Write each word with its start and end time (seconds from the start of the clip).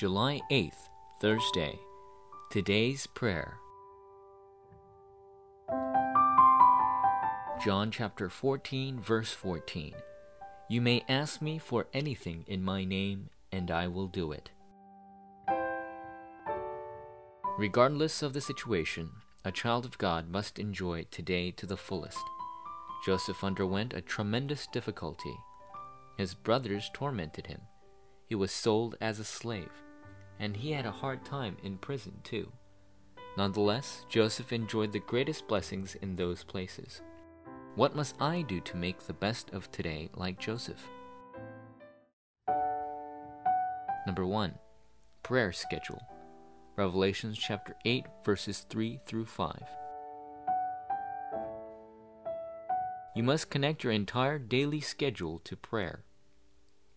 July 0.00 0.40
8th, 0.50 0.88
Thursday. 1.20 1.78
Today's 2.50 3.06
prayer. 3.06 3.58
John 7.62 7.90
chapter 7.90 8.30
14, 8.30 8.98
verse 8.98 9.32
14. 9.32 9.92
You 10.70 10.80
may 10.80 11.04
ask 11.06 11.42
me 11.42 11.58
for 11.58 11.86
anything 11.92 12.46
in 12.46 12.64
my 12.64 12.82
name, 12.82 13.28
and 13.52 13.70
I 13.70 13.88
will 13.88 14.06
do 14.06 14.32
it. 14.32 14.48
Regardless 17.58 18.22
of 18.22 18.32
the 18.32 18.40
situation, 18.40 19.10
a 19.44 19.52
child 19.52 19.84
of 19.84 19.98
God 19.98 20.30
must 20.30 20.58
enjoy 20.58 21.04
today 21.10 21.50
to 21.50 21.66
the 21.66 21.76
fullest. 21.76 22.24
Joseph 23.04 23.44
underwent 23.44 23.92
a 23.92 24.00
tremendous 24.00 24.66
difficulty. 24.66 25.36
His 26.16 26.32
brothers 26.32 26.90
tormented 26.94 27.48
him. 27.48 27.60
He 28.26 28.34
was 28.34 28.50
sold 28.50 28.96
as 29.02 29.18
a 29.18 29.24
slave, 29.24 29.68
and 30.40 30.56
he 30.56 30.72
had 30.72 30.86
a 30.86 30.90
hard 30.90 31.24
time 31.24 31.56
in 31.62 31.76
prison 31.76 32.14
too. 32.24 32.50
Nonetheless, 33.36 34.04
Joseph 34.08 34.52
enjoyed 34.52 34.90
the 34.90 34.98
greatest 34.98 35.46
blessings 35.46 35.94
in 35.96 36.16
those 36.16 36.42
places. 36.42 37.02
What 37.76 37.94
must 37.94 38.20
I 38.20 38.42
do 38.42 38.60
to 38.62 38.76
make 38.76 39.00
the 39.00 39.12
best 39.12 39.50
of 39.50 39.70
today 39.70 40.08
like 40.16 40.40
Joseph? 40.40 40.82
Number 44.06 44.26
1. 44.26 44.54
Prayer 45.22 45.52
schedule. 45.52 46.00
Revelations 46.76 47.38
chapter 47.38 47.76
8 47.84 48.06
verses 48.24 48.66
3 48.68 48.98
through 49.06 49.26
5. 49.26 49.62
You 53.14 53.22
must 53.22 53.50
connect 53.50 53.84
your 53.84 53.92
entire 53.92 54.38
daily 54.38 54.80
schedule 54.80 55.40
to 55.40 55.56
prayer. 55.56 56.04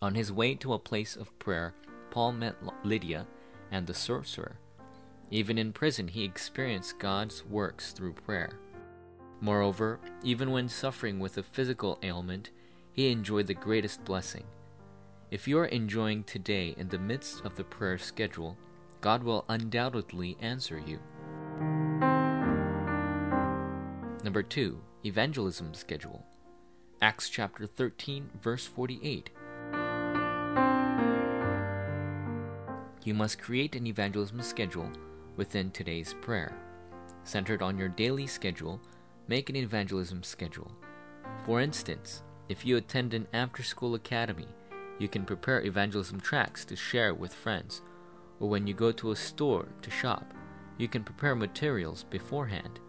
On 0.00 0.14
his 0.14 0.30
way 0.30 0.54
to 0.56 0.72
a 0.72 0.78
place 0.78 1.16
of 1.16 1.36
prayer, 1.38 1.74
Paul 2.14 2.30
met 2.30 2.54
Lydia 2.84 3.26
and 3.72 3.88
the 3.88 3.92
sorcerer. 3.92 4.60
Even 5.32 5.58
in 5.58 5.72
prison, 5.72 6.06
he 6.06 6.22
experienced 6.22 7.00
God's 7.00 7.44
works 7.44 7.90
through 7.90 8.12
prayer. 8.12 8.60
Moreover, 9.40 9.98
even 10.22 10.52
when 10.52 10.68
suffering 10.68 11.18
with 11.18 11.38
a 11.38 11.42
physical 11.42 11.98
ailment, 12.04 12.50
he 12.92 13.10
enjoyed 13.10 13.48
the 13.48 13.54
greatest 13.54 14.04
blessing. 14.04 14.44
If 15.32 15.48
you 15.48 15.58
are 15.58 15.66
enjoying 15.66 16.22
today 16.22 16.76
in 16.78 16.88
the 16.88 17.00
midst 17.00 17.44
of 17.44 17.56
the 17.56 17.64
prayer 17.64 17.98
schedule, 17.98 18.56
God 19.00 19.24
will 19.24 19.44
undoubtedly 19.48 20.36
answer 20.40 20.80
you. 20.86 21.00
Number 24.22 24.44
2. 24.44 24.80
Evangelism 25.04 25.74
Schedule 25.74 26.24
Acts 27.02 27.28
chapter 27.28 27.66
13, 27.66 28.30
verse 28.40 28.68
48. 28.68 29.30
You 33.04 33.14
must 33.14 33.40
create 33.40 33.76
an 33.76 33.86
evangelism 33.86 34.42
schedule 34.42 34.90
within 35.36 35.70
today's 35.70 36.14
prayer. 36.20 36.56
Centered 37.22 37.62
on 37.62 37.78
your 37.78 37.88
daily 37.88 38.26
schedule, 38.26 38.80
make 39.28 39.48
an 39.48 39.56
evangelism 39.56 40.22
schedule. 40.22 40.72
For 41.44 41.60
instance, 41.60 42.22
if 42.48 42.66
you 42.66 42.76
attend 42.76 43.14
an 43.14 43.26
after 43.32 43.62
school 43.62 43.94
academy, 43.94 44.48
you 44.98 45.08
can 45.08 45.24
prepare 45.24 45.62
evangelism 45.62 46.20
tracts 46.20 46.64
to 46.66 46.76
share 46.76 47.14
with 47.14 47.32
friends 47.32 47.82
or 48.40 48.48
when 48.48 48.66
you 48.66 48.74
go 48.74 48.92
to 48.92 49.12
a 49.12 49.16
store 49.16 49.68
to 49.82 49.90
shop, 49.90 50.34
you 50.78 50.88
can 50.88 51.04
prepare 51.04 51.34
materials 51.34 52.04
beforehand. 52.04 52.80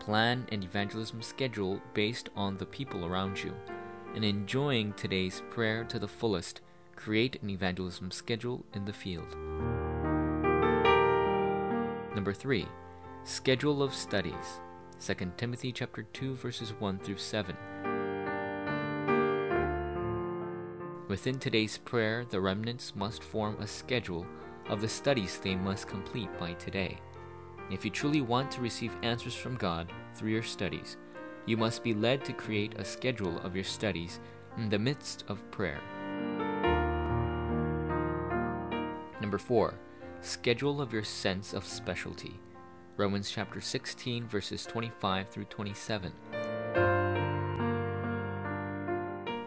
Plan 0.00 0.46
an 0.50 0.62
evangelism 0.62 1.22
schedule 1.22 1.80
based 1.94 2.28
on 2.34 2.56
the 2.56 2.66
people 2.66 3.04
around 3.06 3.42
you. 3.42 3.54
And 4.14 4.24
enjoying 4.24 4.92
today's 4.94 5.42
prayer 5.50 5.84
to 5.84 5.98
the 5.98 6.08
fullest, 6.08 6.60
create 6.96 7.42
an 7.42 7.50
evangelism 7.50 8.10
schedule 8.10 8.64
in 8.74 8.84
the 8.84 8.92
field. 8.92 9.36
Number 12.14 12.32
3. 12.32 12.66
Schedule 13.24 13.82
of 13.82 13.94
studies. 13.94 14.60
2 15.00 15.32
Timothy 15.36 15.72
chapter 15.72 16.02
2 16.02 16.36
verses 16.36 16.72
1 16.78 16.98
through 17.00 17.18
7. 17.18 17.56
Within 21.08 21.38
today's 21.38 21.78
prayer, 21.78 22.24
the 22.24 22.40
remnants 22.40 22.94
must 22.96 23.22
form 23.22 23.56
a 23.58 23.66
schedule 23.66 24.26
of 24.68 24.80
the 24.80 24.88
studies 24.88 25.38
they 25.38 25.54
must 25.54 25.88
complete 25.88 26.30
by 26.38 26.52
today. 26.54 26.98
If 27.70 27.84
you 27.84 27.90
truly 27.90 28.20
want 28.20 28.50
to 28.52 28.60
receive 28.60 28.96
answers 29.02 29.34
from 29.34 29.56
God 29.56 29.92
through 30.14 30.30
your 30.30 30.42
studies, 30.42 30.96
you 31.46 31.56
must 31.56 31.82
be 31.82 31.94
led 31.94 32.24
to 32.24 32.32
create 32.32 32.78
a 32.78 32.84
schedule 32.84 33.38
of 33.40 33.54
your 33.54 33.64
studies 33.64 34.20
in 34.56 34.68
the 34.68 34.78
midst 34.78 35.24
of 35.28 35.50
prayer. 35.50 35.80
Number 39.32 39.44
4. 39.44 39.74
Schedule 40.20 40.82
of 40.82 40.92
your 40.92 41.04
sense 41.04 41.54
of 41.54 41.64
specialty. 41.64 42.38
Romans 42.98 43.30
chapter 43.30 43.62
16 43.62 44.28
verses 44.28 44.66
25 44.66 45.30
through 45.30 45.46
27. 45.46 46.12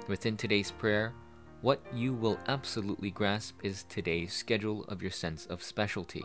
Within 0.08 0.38
today's 0.38 0.72
prayer, 0.72 1.14
what 1.62 1.84
you 1.94 2.16
will 2.16 2.40
absolutely 2.48 3.12
grasp 3.12 3.60
is 3.62 3.84
today's 3.84 4.34
schedule 4.34 4.86
of 4.86 5.04
your 5.04 5.12
sense 5.12 5.46
of 5.46 5.62
specialty. 5.62 6.24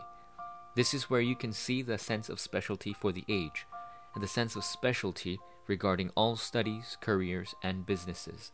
This 0.75 0.95
is 0.95 1.11
where 1.11 1.21
you 1.21 1.35
can 1.35 1.53
see 1.53 1.83
the 1.83 1.99
sense 1.99 2.29
of 2.29 2.39
specialty 2.39 2.93
for 2.93 3.11
the 3.11 3.25
age, 3.29 3.67
and 4.15 4.23
the 4.23 4.27
sense 4.27 4.55
of 4.55 4.63
specialty 4.63 5.37
regarding 5.67 6.09
all 6.15 6.35
studies, 6.35 6.97
careers, 6.99 7.53
and 7.61 7.85
businesses. 7.85 8.53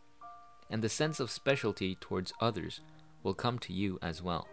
And 0.70 0.82
the 0.82 0.90
sense 0.90 1.22
of 1.22 1.32
specialty 1.32 1.96
towards 1.96 2.34
others 2.42 2.82
will 3.24 3.34
come 3.34 3.58
to 3.60 3.72
you 3.72 4.00
as 4.02 4.22
well. 4.22 4.50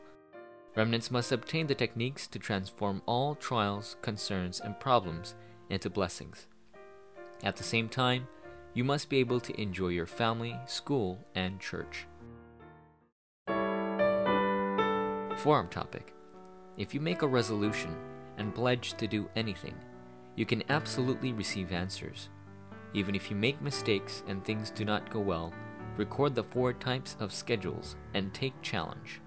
Remnants 0.77 1.11
must 1.11 1.31
obtain 1.31 1.69
the 1.69 1.75
techniques 1.75 2.27
to 2.27 2.39
transform 2.39 3.01
all 3.07 3.37
trials, 3.37 3.97
concerns, 4.03 4.61
and 4.61 4.79
problems 4.81 5.37
into 5.71 5.89
blessings. 5.89 6.49
At 7.45 7.57
the 7.57 7.63
same 7.63 7.89
time, 7.89 8.27
you 8.75 8.83
must 8.83 9.09
be 9.09 9.19
able 9.19 9.39
to 9.39 9.61
enjoy 9.61 9.89
your 9.89 10.07
family, 10.07 10.57
school, 10.67 11.25
and 11.37 11.61
church. 11.61 12.07
Forum 15.37 15.69
topic 15.69 16.13
If 16.77 16.93
you 16.93 17.01
make 17.01 17.23
a 17.23 17.29
resolution 17.29 17.97
and 18.39 18.55
pledge 18.55 18.95
to 18.95 19.07
do 19.07 19.29
anything, 19.37 19.75
you 20.35 20.45
can 20.45 20.65
absolutely 20.71 21.33
receive 21.33 21.71
answers. 21.71 22.31
Even 22.95 23.15
if 23.15 23.31
you 23.31 23.37
make 23.37 23.63
mistakes 23.63 24.25
and 24.27 24.45
things 24.45 24.71
do 24.71 24.85
not 24.85 25.09
go 25.11 25.21
well, 25.21 25.53
record 25.97 26.35
the 26.35 26.43
four 26.43 26.73
types 26.73 27.17
of 27.21 27.33
schedules 27.33 27.95
and 28.15 28.35
take 28.35 28.61
challenge. 28.61 29.21